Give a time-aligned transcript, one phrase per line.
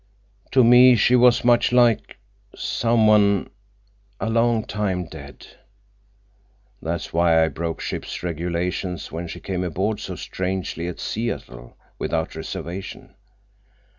[0.53, 3.51] To me she was much like—someone—a
[4.31, 5.45] long time dead.
[6.81, 12.35] That's why I broke ship's regulations when she came aboard so strangely at Seattle, without
[12.35, 13.13] reservation.